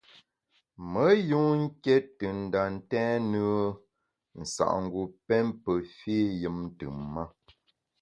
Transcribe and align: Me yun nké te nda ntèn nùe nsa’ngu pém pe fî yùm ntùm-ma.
Me 0.91 1.05
yun 1.29 1.51
nké 1.65 1.95
te 2.17 2.27
nda 2.41 2.61
ntèn 2.75 3.13
nùe 3.31 3.61
nsa’ngu 4.41 5.01
pém 5.25 5.47
pe 5.63 5.71
fî 5.97 6.17
yùm 6.41 6.57
ntùm-ma. 6.67 7.23